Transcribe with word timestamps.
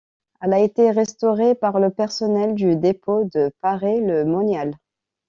Elle 0.41 0.53
a 0.53 0.59
été 0.59 0.89
restaurée 0.89 1.53
par 1.53 1.79
le 1.79 1.91
personnel 1.91 2.55
du 2.55 2.75
dépôt 2.75 3.25
de 3.35 3.51
Paray-le-Monial. 3.61 4.73